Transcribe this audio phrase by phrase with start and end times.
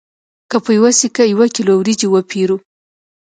[0.49, 2.57] که په یوه سکه یو کیلو وریجې وپېرو